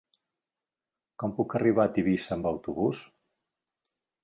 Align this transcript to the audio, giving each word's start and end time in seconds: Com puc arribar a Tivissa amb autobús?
Com 1.23 1.35
puc 1.41 1.53
arribar 1.59 1.85
a 1.85 1.93
Tivissa 1.99 2.33
amb 2.39 2.51
autobús? 2.55 3.05